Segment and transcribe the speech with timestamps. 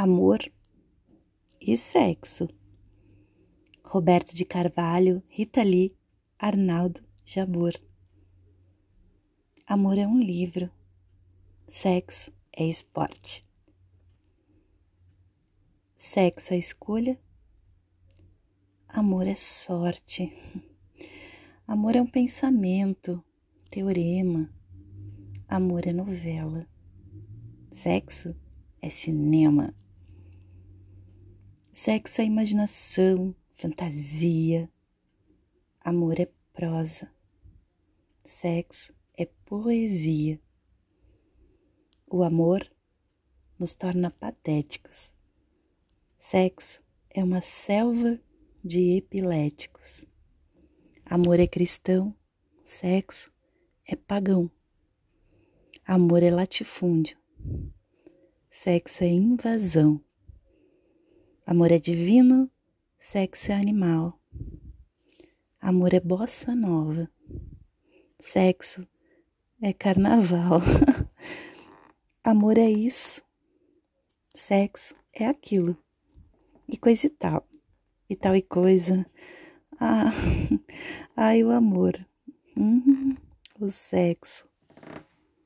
[0.00, 0.38] amor
[1.60, 2.48] e sexo.
[3.82, 5.92] Roberto de Carvalho, Rita Lee,
[6.38, 7.72] Arnaldo Jabor.
[9.66, 10.70] Amor é um livro,
[11.66, 13.44] sexo é esporte.
[15.96, 17.20] Sexo é escolha,
[18.88, 20.32] amor é sorte.
[21.66, 23.22] Amor é um pensamento,
[23.68, 24.48] teorema.
[25.46, 26.66] Amor é novela.
[27.70, 28.34] Sexo
[28.80, 29.74] é cinema.
[31.80, 34.68] Sexo é imaginação, fantasia.
[35.80, 37.08] Amor é prosa.
[38.24, 40.40] Sexo é poesia.
[42.10, 42.68] O amor
[43.56, 45.14] nos torna patéticos.
[46.18, 48.18] Sexo é uma selva
[48.64, 50.04] de epiléticos.
[51.06, 52.12] Amor é cristão,
[52.64, 53.32] sexo
[53.86, 54.50] é pagão.
[55.86, 57.16] Amor é latifúndio,
[58.50, 60.04] sexo é invasão.
[61.50, 62.50] Amor é divino,
[62.98, 64.20] sexo é animal.
[65.58, 67.10] Amor é bossa nova,
[68.18, 68.86] sexo
[69.62, 70.60] é carnaval.
[72.22, 73.24] Amor é isso,
[74.34, 75.74] sexo é aquilo,
[76.68, 77.48] e coisa e tal,
[78.10, 79.06] e tal e coisa.
[79.80, 80.12] Ah,
[81.16, 81.94] ai, o amor,
[82.54, 83.16] hum,
[83.58, 84.46] o sexo.